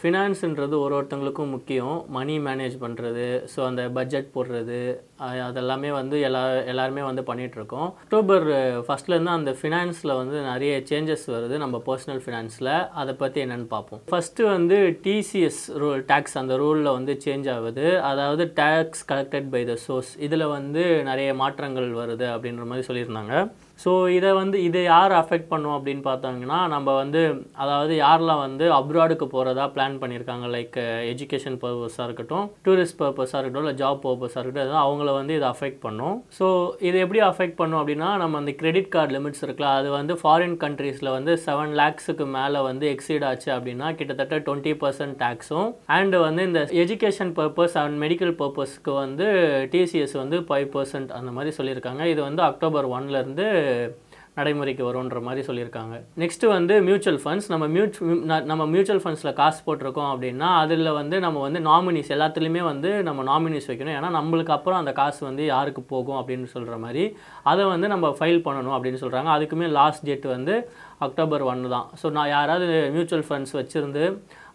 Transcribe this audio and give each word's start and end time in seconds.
ஃபினான்ஸுன்றது 0.00 0.74
ஒரு 0.84 0.92
ஒருத்தங்களுக்கும் 0.96 1.52
முக்கியம். 1.54 1.94
மணி 2.16 2.34
மேனேஜ் 2.46 2.74
பண்ணுறது 2.82 3.24
ஸோ 3.52 3.60
அந்த 3.68 3.82
பட்ஜெட் 3.98 4.28
போடுறது 4.34 4.80
அதெல்லாமே 5.46 5.90
வந்து 5.98 6.16
எல்லா 6.28 6.42
எல்லாருமே 6.72 7.02
வந்து 7.08 7.22
பண்ணிகிட்ருக்கோம் 7.28 7.88
அக்டோபர் 8.02 8.46
ஃபஸ்ட்லேருந்து 8.88 9.32
அந்த 9.36 9.52
ஃபினான்ஸில் 9.60 10.12
வந்து 10.20 10.36
நிறைய 10.50 10.72
சேஞ்சஸ் 10.90 11.26
வருது 11.34 11.56
நம்ம 11.64 11.80
பர்சனல் 11.88 12.22
ஃபினான்ஸில் 12.24 12.72
அதை 13.02 13.14
பற்றி 13.22 13.40
என்னென்னு 13.44 13.68
பார்ப்போம். 13.74 14.02
ஃபஸ்ட்டு 14.12 14.50
வந்து 14.54 14.78
டிசிஎஸ் 15.06 15.62
ரூல் 15.82 16.02
டேக்ஸ் 16.12 16.38
அந்த 16.42 16.58
ரூலில் 16.64 16.96
வந்து 16.98 17.14
சேஞ்ச் 17.26 17.48
ஆகுது. 17.56 17.86
அதாவது 18.10 18.46
tax 18.62 19.06
collected 19.12 19.48
by 19.54 19.62
the 19.70 19.76
source 19.86 20.12
இதில் 20.28 20.52
வந்து 20.56 20.84
நிறைய 21.10 21.30
மாற்றங்கள் 21.42 21.88
வருது 22.02 22.28
அப்படின்ற 22.34 22.66
மாதிரி 22.72 22.88
சொல்லியிருந்தாங்க. 22.90 23.46
ஸோ 23.78 23.90
இதை 24.16 24.30
வந்து 24.38 24.56
இதை 24.66 24.82
யார் 24.84 25.12
அஃபெக்ட் 25.20 25.48
பண்ணும் 25.50 25.74
அப்படின்னு 25.76 26.02
பார்த்தாங்கன்னா 26.08 26.58
நம்ம 26.74 26.94
வந்து 27.00 27.22
அதாவது 27.62 27.92
யாரெல்லாம் 28.04 28.40
வந்து 28.44 28.66
அப்ராடுக்கு 28.78 29.26
போகிறதா 29.34 29.64
பிளான் 29.74 29.98
பண்ணியிருக்காங்க 30.02 30.46
லைக் 30.54 30.78
எஜுகேஷன் 31.12 31.58
பர்பஸாக 31.64 32.06
இருக்கட்டும் 32.08 32.46
டூரிஸ்ட் 32.66 32.98
பர்பஸாக 33.02 33.40
இருக்கட்டும் 33.40 33.64
இல்லை 33.64 33.74
ஜாப் 33.82 34.00
பர்பஸாக 34.06 34.40
இருக்கட்டும் 34.42 34.66
எதாவது 34.66 34.82
அவங்கள 34.84 35.12
வந்து 35.18 35.34
இதை 35.38 35.48
அஃபெக்ட் 35.54 35.80
பண்ணும். 35.86 36.16
ஸோ 36.38 36.46
இது 36.88 36.96
எப்படி 37.04 37.22
அஃபெக்ட் 37.30 37.58
பண்ணும் 37.60 37.80
அப்படின்னா 37.80 38.10
நம்ம 38.22 38.40
அந்த 38.42 38.54
கிரெடிட் 38.62 38.90
கார்டு 38.94 39.14
லிமிட்ஸ் 39.16 39.44
இருக்குல்ல 39.46 39.72
அது 39.80 39.90
வந்து 39.98 40.16
ஃபாரின் 40.22 40.56
கண்ட்ரீஸில் 40.64 41.12
வந்து 41.16 41.34
செவன் 41.46 41.74
லேக்ஸுக்கு 41.82 42.26
மேலே 42.38 42.62
வந்து 42.70 42.86
எக்ஸீட் 42.94 43.26
ஆச்சு 43.30 43.50
அப்படின்னா 43.56 43.90
கிட்டத்தட்ட 44.00 44.40
டுவெண்ட்டி 44.48 44.74
பர்சன்ட் 44.84 45.18
டேக்ஸும் 45.24 45.68
அண்டு 45.98 46.20
வந்து 46.26 46.48
இந்த 46.50 46.62
எஜுகேஷன் 46.84 47.34
பர்பஸ் 47.40 47.76
அண்ட் 47.82 47.98
மெடிக்கல் 48.04 48.34
பர்பஸ்க்கு 48.40 48.94
வந்து 49.02 49.28
டிசிஎஸ் 49.74 50.16
வந்து 50.22 50.38
ஃபைவ் 50.48 50.68
பர்சன்ட் 50.76 51.12
அந்த 51.20 51.30
மாதிரி 51.38 51.52
சொல்லியிருக்காங்க. 51.60 52.02
இது 52.14 52.20
வந்து 52.28 52.44
அக்டோபர் 52.50 52.88
ஒன்லேருந்து 52.96 53.46
நடைமுறைக்கு 54.38 54.82
வரும்ன்ற 54.86 55.18
மாதிரி 55.26 55.42
சொல்லியிருக்காங்க. 55.46 55.94
நெக்ஸ்ட்டு 56.22 56.50
வந்து 56.54 56.74
மியூச்சுவல் 56.86 57.20
ஃபண்ட்ஸ் 57.22 57.46
நம்ம 57.52 57.66
மியூச் 57.76 57.94
நம்ம 58.50 58.62
மியூச்சுவல் 58.72 59.00
ஃபண்ட்ஸில் 59.04 59.36
காசு 59.38 59.60
போட்டிருக்கோம் 59.66 60.10
அப்படின்னா 60.14 60.48
அதில் 60.62 60.90
வந்து 60.98 61.16
நம்ம 61.24 61.40
வந்து 61.46 61.60
நாமினிஸ் 61.68 62.10
எல்லாத்துலேயுமே 62.16 62.62
வந்து 62.70 62.90
நம்ம 63.08 63.24
நாமினிஸ் 63.30 63.68
வைக்கணும். 63.70 63.96
ஏன்னா 63.98 64.10
நம்மளுக்கு 64.18 64.54
அப்புறம் 64.56 64.80
அந்த 64.82 64.92
காசு 65.00 65.20
வந்து 65.28 65.44
யாருக்கு 65.54 65.84
போகும் 65.92 66.18
அப்படின்னு 66.20 66.48
சொல்கிற 66.54 66.76
மாதிரி 66.84 67.04
அதை 67.52 67.64
வந்து 67.74 67.88
நம்ம 67.94 68.14
ஃபைல் 68.18 68.44
பண்ணணும் 68.48 68.76
அப்படின்னு 68.78 69.02
சொல்கிறாங்க 69.04 69.30
அதுக்குமே 69.36 69.68
லாஸ்ட் 69.80 70.06
டேட் 70.08 70.26
வந்து 70.36 70.56
அக்டோபர் 71.06 71.48
ஒன்று 71.52 71.74
தான். 71.76 71.88
ஸோ 72.02 72.08
நான் 72.18 72.32
யாராவது 72.36 72.66
மியூச்சுவல் 72.96 73.28
ஃபண்ட்ஸ் 73.28 73.56
வச்சுருந்து 73.60 74.04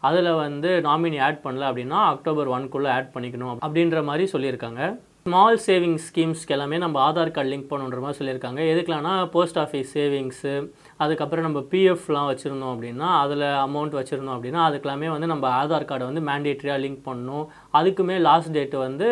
அதில் 0.09 0.33
வந்து 0.45 0.69
நாமினி 0.89 1.17
ஆட் 1.25 1.45
பண்ணல 1.45 1.65
அப்படின்னா 1.71 1.97
அக்டோபர் 2.13 2.51
ஒன்குள்ளே 2.57 2.91
ஆட் 2.97 3.13
பண்ணிக்கணும் 3.15 3.57
அப்படின்ற 3.65 3.99
மாதிரி 4.11 4.25
சொல்லியிருக்காங்க. 4.35 4.83
ஸ்மால் 5.25 5.59
சேவிங்ஸ் 5.65 6.05
ஸ்கீம்ஸ்க்கு 6.09 6.53
எல்லாமே 6.55 6.77
நம்ம 6.83 6.97
ஆதார் 7.07 7.31
கார்டு 7.33 7.49
லிங்க் 7.51 7.67
பண்ணுன்ற 7.71 7.97
மாதிரி 8.03 8.17
சொல்லியிருக்காங்க. 8.19 8.61
எதுக்கலாம்னா 8.71 9.11
போஸ்ட் 9.33 9.59
ஆஃபீஸ் 9.63 9.91
சேவிங்ஸு 9.97 10.53
அதுக்கப்புறம் 11.03 11.45
நம்ம 11.47 11.59
பிஎஃப்லாம் 11.71 12.29
வச்சுருந்தோம் 12.29 12.71
அப்படின்னா 12.73 13.09
அதில் 13.23 13.45
அமௌண்ட் 13.65 13.97
வச்சுருந்தோம் 13.99 14.35
அப்படின்னா 14.37 14.61
அதுக்கெல்லாமே 14.67 15.09
வந்து 15.15 15.31
நம்ம 15.33 15.45
ஆதார் 15.59 15.87
கார்டை 15.89 16.07
வந்து 16.09 16.23
மேண்டேட்ரியாக 16.29 16.83
லிங்க் 16.85 17.05
பண்ணணும் 17.09 17.45
அதுக்குமே 17.79 18.17
லாஸ்ட் 18.27 18.53
டேட்டு 18.57 18.79
வந்து 18.87 19.09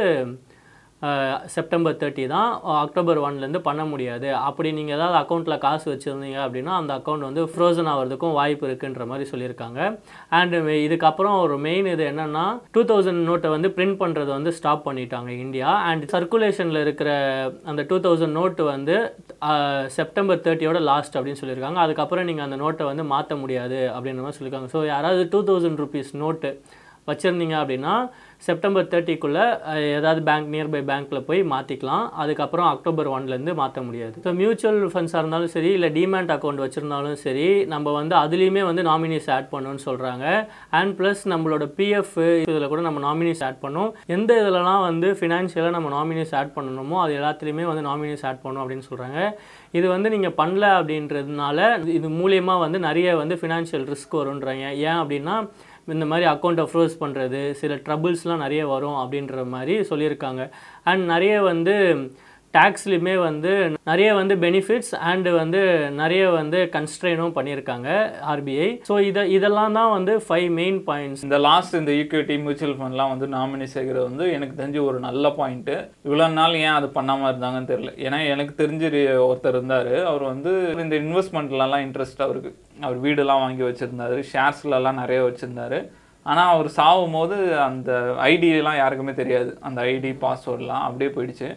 செப்டம்பர் 1.54 1.98
தேர்ட்டி 2.00 2.24
தான் 2.34 2.50
அக்டோபர் 2.84 3.20
ஒன்லேருந்து 3.26 3.62
பண்ண 3.68 3.82
முடியாது. 3.92 4.28
அப்படி 4.48 4.70
நீங்கள் 4.78 4.96
ஏதாவது 4.98 5.18
அக்கௌண்ட்டில் 5.20 5.62
காசு 5.66 5.86
வச்சுருந்தீங்க 5.92 6.40
அப்படின்னா 6.46 6.74
அந்த 6.80 6.92
அக்கௌண்ட் 7.00 7.28
வந்து 7.28 7.44
ஃப்ரோசன் 7.52 7.90
ஆகிறதுக்கும் 7.92 8.36
வாய்ப்பு 8.40 8.66
இருக்குன்ற 8.70 9.06
மாதிரி 9.12 9.26
சொல்லியிருக்காங்க. 9.32 9.80
அண்டு 10.40 10.60
இதுக்கப்புறம் 10.88 11.38
ஒரு 11.44 11.58
மெயின் 11.68 11.88
இது 11.94 12.06
என்னென்னா 12.12 12.46
டூ 12.78 12.84
தௌசண்ட் 12.92 13.24
நோட்டை 13.30 13.52
வந்து 13.56 13.72
பிரிண்ட் 13.78 14.00
பண்ணுறது 14.04 14.32
வந்து 14.38 14.54
ஸ்டாப் 14.60 14.86
பண்ணிட்டாங்க 14.88 15.32
இந்தியா. 15.46 15.70
அண்ட் 15.92 16.06
சர்க்குலேஷனில் 16.16 16.84
இருக்கிற 16.86 17.10
அந்த 17.72 17.82
டூ 17.92 18.00
தௌசண்ட் 18.08 18.38
நோட்டு 18.40 18.66
வந்து 18.74 18.98
செப்டம்பர் 20.00 20.44
தேர்ட்டியோட 20.48 20.82
லாஸ்ட் 20.92 21.18
அப்படின்னு 21.18 21.42
சொல்லியிருக்காங்க. 21.44 21.80
அதுக்கப்புறம் 21.86 22.30
நீங்கள் 22.32 22.48
அந்த 22.48 22.60
நோட்டை 22.64 22.86
வந்து 22.92 23.06
மாற்ற 23.14 23.36
முடியாது 23.46 23.80
அப்படின்ற 23.96 24.22
மாதிரி 24.26 24.40
சொல்லியிருக்காங்க. 24.40 24.72
ஸோ 24.76 24.82
யாராவது 24.94 25.24
டூ 25.36 25.42
தௌசண்ட் 25.52 25.82
ருபீஸ் 25.86 26.14
நோட்டு 26.24 26.52
வச்சுருந்தீங்க 27.10 27.56
அப்படின்னா 27.62 27.94
செப்டம்பர் 28.48 28.90
தேர்ட்டிக்குள்ளே 28.92 29.46
ஏதாவது 29.96 30.20
பேங்க் 30.28 30.52
நியர்பை 30.54 30.80
பேங்க்கில் 30.90 31.26
போய் 31.30 31.42
மாற்றிக்கலாம் 31.54 32.06
அதுக்கப்புறம் 32.22 32.68
அக்டோபர் 32.74 33.10
ஒன்லேருந்து 33.16 33.54
மாற்ற 33.62 33.80
முடியாது. 33.88 34.16
ஸோ 34.26 34.32
மியூச்சுவல் 34.42 34.92
ஃபண்ட்ஸாக 34.94 35.22
இருந்தாலும் 35.24 35.52
சரி 35.56 35.72
இல்லை 35.78 35.90
டிமேண்ட் 35.98 36.32
அக்கௌண்ட் 36.36 36.64
வச்சுருந்தாலும் 36.64 37.18
சரி 37.26 37.48
நம்ம 37.74 37.94
வந்து 37.98 38.16
அதுலேயுமே 38.22 38.64
வந்து 38.70 38.84
நாமினிஸ் 38.90 39.28
ஆட் 39.38 39.50
பண்ணணும்னு 39.54 39.84
சொல்கிறாங்க 39.88 40.26
அண்ட் 40.80 40.94
ப்ளஸ் 41.00 41.24
நம்மளோட 41.34 41.68
பிஎஃப் 41.80 42.16
இதில் 42.46 42.70
கூட 42.74 42.84
நம்ம 42.88 43.02
நாமினிஸ் 43.08 43.44
ஆட் 43.48 43.62
பண்ணும். 43.66 43.90
எந்த 44.18 44.32
இதிலலாம் 44.42 44.84
வந்து 44.90 45.10
ஃபினான்ஷியலாக 45.22 45.76
நம்ம 45.78 45.92
நாமினிஸ் 45.98 46.34
ஆட் 46.42 46.56
பண்ணணுமோ 46.58 46.98
அது 47.06 47.14
எல்லாத்துலேயுமே 47.20 47.66
வந்து 47.72 47.84
நாமினிஸ் 47.90 48.26
ஆட் 48.30 48.44
பண்ணணும் 48.46 48.64
அப்படின்னு 48.64 48.88
சொல்கிறாங்க 48.92 49.20
இது 49.80 49.88
வந்து 49.96 50.10
நீங்கள் 50.16 50.38
பண்ணல 50.42 50.66
அப்படின்றதுனால 50.80 51.60
இது 51.98 52.08
மூலியமாக 52.22 52.64
வந்து 52.66 52.80
நிறைய 52.88 53.10
வந்து 53.24 53.36
ஃபினான்ஷியல் 53.42 53.86
ரிஸ்க் 53.94 54.16
வருன்றாங்க 54.22 54.66
ஏன் 54.88 55.00
அப்படின்னா 55.02 55.36
இந்த 55.98 56.06
மாதிரி 56.12 56.30
அக்கௌண்ட்டை 56.30 56.66
ஃப்ரோஸ் 56.72 56.96
பண்ணுறது 57.00 57.52
சில 57.62 57.76
ட்ரபிள்ஸ்லாம் 57.76 58.44
நிறைய 58.46 58.68
வரும் 58.68 59.00
அப்படின்ற 59.04 59.46
மாதிரி 59.54 59.76
சொல்லியிருக்காங்க. 59.92 60.44
அண்ட் 60.84 61.06
நிறைய 61.14 61.42
வந்து 61.42 61.76
டேக்ஸ்லையுமே 62.54 63.16
வந்து 63.28 63.52
நிறைய 63.90 64.10
வந்து 64.20 64.36
பெனிஃபிட்ஸ் 64.44 64.94
அண்டு 65.10 65.32
வந்து 65.40 65.62
நிறைய 66.02 66.24
வந்து 66.38 66.60
கன்ஸ்ட்ரெயினும் 66.76 67.36
பண்ணியிருக்காங்க 67.38 67.90
ஆர்பிஐ 68.32 68.70
ஸோ 68.90 68.96
இதை 69.10 69.24
இதெல்லாம் 69.38 69.78
தான் 69.80 69.92
வந்து 69.98 70.16
ஃபைவ் 70.28 70.50
மெயின் 70.60 70.80
பாயிண்ட்ஸ் 70.90 71.24
இந்த 71.28 71.40
லாஸ்ட் 71.48 71.78
இந்த 71.82 71.94
ஈக்விட்டி 72.02 72.38
மியூச்சுவல் 72.46 72.78
ஃபண்ட்லாம் 72.80 73.14
வந்து 73.14 73.28
நாமினி 73.36 73.68
செய்கிறது 73.76 74.06
வந்து 74.10 74.26
எனக்கு 74.38 74.58
தெரிஞ்சு 74.62 74.82
ஒரு 74.90 75.00
நல்ல 75.08 75.34
பாயிண்ட்டு 75.40 75.76
இவ்வளோ 76.08 76.28
நாள் 76.40 76.60
ஏன் 76.66 76.78
அது 76.80 76.90
பண்ணாமல் 76.98 77.30
இருந்தாங்கன்னு 77.32 77.72
தெரியல. 77.72 77.94
ஏன்னா 78.06 78.20
எனக்கு 78.34 78.54
தெரிஞ்சு 78.62 78.88
ஒருத்தர் 79.28 79.56
இருந்தார். 79.58 79.94
அவர் 80.12 80.26
வந்து 80.34 80.52
இந்த 80.86 80.96
இன்வெஸ்ட்மெண்ட்லலாம் 81.04 81.86
இன்ட்ரெஸ்ட் 81.88 82.26
அவருக்கு. 82.26 82.52
அவர் 82.86 83.00
வீடெல்லாம் 83.06 83.44
வாங்கி 83.46 83.64
வச்சுருந்தாரு. 83.70 84.18
ஷேர்ஸ்லலாம் 84.32 85.02
நிறைய 85.04 85.22
வச்சுருந்தாரு. 85.30 85.80
ஆனால் 86.26 86.52
அவர் 86.54 86.70
சாகும் 86.78 87.16
போது 87.18 87.36
அந்த 87.70 87.92
ஐடியெலாம் 88.32 88.80
யாருக்குமே 88.84 89.14
தெரியாது. 89.20 89.52
அந்த 89.68 89.82
ஐடி 89.94 90.12
பாஸ்வேர்ட்லாம் 90.24 90.86
அப்படியே 90.88 91.12
போயிடுச்சு. 91.16 91.50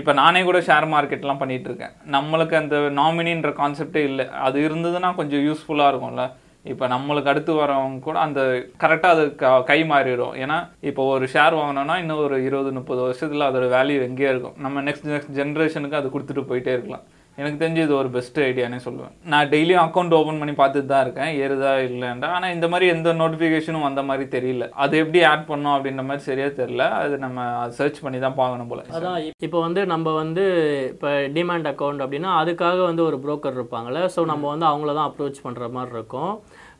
இப்போ 0.00 0.12
நானே 0.20 0.40
கூட 0.48 0.58
ஷேர் 0.68 0.86
மார்க்கெட்லாம் 0.92 1.40
பண்ணிகிட்ருக்கேன் 1.42 1.74
இருக்கேன் 1.84 1.94
நம்மளுக்கு 2.14 2.54
அந்த 2.60 2.76
நாமினின்ற 3.00 3.50
கான்செப்டே 3.60 4.02
இல்லை. 4.10 4.24
அது 4.46 4.56
இருந்ததுன்னா 4.68 5.10
கொஞ்சம் 5.20 5.44
யூஸ்ஃபுல்லாக 5.48 5.90
இருக்கும்ல. 5.92 6.24
இப்போ 6.72 6.84
நம்மளுக்கு 6.92 7.30
அடுத்து 7.32 7.52
வரவங்க 7.60 7.98
கூட 8.06 8.16
அந்த 8.26 8.40
கரெக்டாக 8.82 9.14
அது 9.14 9.24
க 9.40 9.48
கை 9.70 9.78
மாறிடும். 9.90 10.34
ஏன்னா 10.42 10.58
இப்போ 10.90 11.02
ஒரு 11.14 11.26
ஷேர் 11.34 11.58
வாங்கினோன்னா 11.60 11.96
இன்னும் 12.02 12.22
ஒரு 12.26 12.36
இருபது 12.48 12.70
முப்பது 12.78 13.00
வருஷத்தில் 13.06 13.48
அதோட 13.48 13.66
வேல்யூ 13.76 13.98
எங்கேயே 14.08 14.30
இருக்கும். 14.32 14.56
நம்ம 14.66 14.82
நெக்ஸ்ட் 14.88 15.10
நெக்ஸ்ட் 15.14 15.36
ஜென்ரேஷனுக்கு 15.40 16.00
அது 16.00 16.14
கொடுத்துட்டு 16.14 16.48
போயிட்டே 16.50 16.74
இருக்கலாம். 16.76 17.04
எனக்கு 17.40 17.60
தெரிஞ்சு 17.60 17.84
இது 17.84 17.94
ஒரு 18.00 18.08
பெஸ்ட் 18.16 18.38
ஐடியானே 18.46 18.78
சொல்லுவேன். 18.86 19.14
நான் 19.32 19.48
டெய்லியும் 19.52 19.82
அக்கௌண்ட் 19.84 20.16
ஓப்பன் 20.18 20.40
பண்ணி 20.40 20.54
பார்த்துட்டு 20.60 20.90
தான் 20.92 21.04
இருக்கேன். 21.04 21.30
ஏறுதா 21.44 21.72
இல்லைன்றா 21.86 22.28
ஆனால் 22.36 22.54
இந்த 22.56 22.66
மாதிரி 22.72 22.86
எந்த 22.94 23.12
நோட்டிஃபிகேஷனும் 23.20 23.86
வந்த 23.86 24.02
மாதிரி 24.08 24.24
தெரியல. 24.36 24.66
அது 24.84 24.94
எப்படி 25.02 25.22
ஆட் 25.32 25.46
பண்ணோம் 25.50 25.74
அப்படின்ற 25.76 26.04
மாதிரி 26.08 26.24
சரியா 26.28 26.48
தெரியல. 26.60 26.86
அது 27.02 27.16
நம்ம 27.26 27.46
சர்ச் 27.78 28.02
பண்ணி 28.04 28.20
தான் 28.26 28.38
பார்க்கணும் 28.40 28.70
போல. 28.72 28.84
அதான். 28.98 29.18
இப்போ 29.48 29.60
வந்து 29.66 29.82
நம்ம 29.94 30.12
வந்து 30.22 30.44
இப்போ 30.92 31.10
டிமாண்ட் 31.38 31.70
அக்கௌண்ட் 31.72 32.04
அப்படின்னா 32.06 32.32
அதுக்காக 32.42 32.78
வந்து 32.90 33.04
ஒரு 33.08 33.18
புரோக்கர் 33.24 33.58
இருப்பாங்கள்ல 33.58 34.02
ஸோ 34.16 34.22
நம்ம 34.32 34.48
வந்து 34.54 34.68
அவங்கள 34.70 34.94
தான் 35.00 35.08
அப்ரோச் 35.10 35.44
பண்ணுற 35.46 35.70
மாதிரி 35.78 35.94
இருக்கும். 35.98 36.32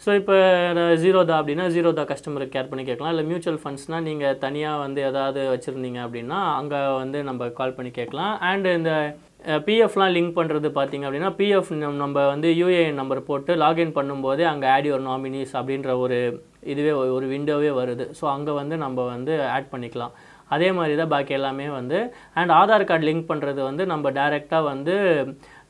ஸோ 0.04 0.10
இப்போ 0.20 0.36
ஜீரோதா 1.02 1.34
அப்படின்னா 1.40 1.66
ஜீரோதா 1.74 2.02
கஸ்டமருக்கு 2.10 2.54
கேர் 2.54 2.70
பண்ணி 2.70 2.82
கேட்கலாம். 2.88 3.12
இல்லை 3.14 3.26
மியூச்சுவல் 3.28 3.60
ஃபண்ட்ஸ்னால் 3.62 4.06
நீங்கள் 4.08 4.40
தனியாக 4.46 4.82
வந்து 4.84 5.00
ஏதாவது 5.10 5.42
வச்சுருந்தீங்க 5.52 6.00
அப்படின்னா 6.06 6.40
அங்கே 6.60 6.80
வந்து 7.02 7.20
நம்ம 7.28 7.48
கால் 7.60 7.76
பண்ணி 7.76 7.92
கேட்கலாம். 8.00 8.34
அண்ட் 8.50 8.66
இந்த 8.78 8.92
பிஎஃப்லாம் 9.66 10.12
லிங்க் 10.16 10.36
பண்ணுறது 10.38 10.68
பார்த்தீங்க 10.76 11.06
அப்படின்னா 11.06 11.30
பிஎஃப் 11.38 11.70
நம்ம 12.02 12.26
வந்து 12.32 12.48
யூஏஎன் 12.60 13.00
நம்பர் 13.00 13.26
போட்டு 13.30 13.54
லாகின் 13.62 13.96
பண்ணும்போதே 13.98 14.44
அங்கே 14.50 14.68
ஆட் 14.74 14.88
யுவர் 14.88 15.04
நாமினிஸ் 15.08 15.52
அப்படின்ற 15.60 15.92
ஒரு 16.04 16.18
இதுவே 16.72 16.92
ஒரு 17.16 17.26
விண்டோவே 17.32 17.72
வருது. 17.80 18.04
ஸோ 18.18 18.24
அங்கே 18.34 18.52
வந்து 18.60 18.76
நம்ம 18.84 19.04
வந்து 19.14 19.34
ஆட் 19.56 19.72
பண்ணிக்கலாம். 19.72 20.14
அதே 20.54 20.68
மாதிரி 20.78 20.94
தான் 21.00 21.12
பாக்கி 21.12 21.34
எல்லாமே 21.38 21.66
வந்து 21.80 21.98
அண்ட் 22.40 22.54
ஆதார் 22.60 22.88
கார்டு 22.88 23.06
லிங்க் 23.08 23.30
பண்ணுறது 23.30 23.60
வந்து 23.68 23.84
நம்ம 23.92 24.10
டைரெக்டாக 24.18 24.68
வந்து 24.72 24.94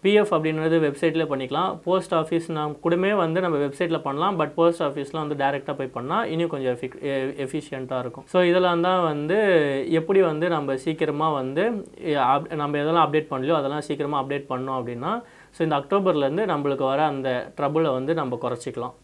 பிஎஃப் 0.04 0.32
அப்படின்றது 0.36 0.76
வெப்சைட்லேயே 0.86 1.28
பண்ணிக்கலாம். 1.32 1.70
போஸ்ட் 1.86 2.14
ஆஃபீஸ் 2.20 2.46
நாம் 2.58 2.72
கூடமே 2.84 3.10
வந்து 3.22 3.38
நம்ம 3.44 3.58
வெப்சைட்டில் 3.64 4.04
பண்ணலாம். 4.06 4.36
பட் 4.40 4.52
போஸ்ட் 4.58 4.82
ஆஃபீஸில் 4.88 5.20
வந்து 5.22 5.38
டேரெக்டாக 5.42 5.76
போய் 5.78 5.94
பண்ணால் 5.96 6.26
இன்னும் 6.32 6.52
கொஞ்சம் 6.54 6.72
எஃபிக் 6.76 6.98
எஃபிஷியண்ட்டாக 7.44 8.02
இருக்கும். 8.04 8.26
ஸோ 8.32 8.40
இதெல்லாம் 8.50 8.84
தான் 8.88 9.02
வந்து 9.12 9.38
எப்படி 10.00 10.22
வந்து 10.30 10.48
நம்ம 10.56 10.76
சீக்கிரமாக 10.86 11.38
வந்து 11.40 11.64
அப் 12.32 12.50
நம்ம 12.62 12.78
எதெல்லாம் 12.82 13.06
அப்டேட் 13.06 13.30
பண்ணலையோ 13.32 13.56
அதெல்லாம் 13.60 13.86
சீக்கிரமாக 13.88 14.22
அப்டேட் 14.24 14.50
பண்ணோம் 14.52 14.78
அப்படின்னா 14.80 15.12
ஸோ 15.56 15.62
இந்த 15.68 15.76
அக்டோபர்லேருந்து 15.80 16.44
நம்மளுக்கு 16.52 16.86
வர 16.92 17.00
அந்த 17.12 17.30
ட்ரபுளை 17.58 17.92
வந்து 17.98 18.14
நம்ம 18.20 18.38
குறைச்சிக்கலாம். 18.44 18.94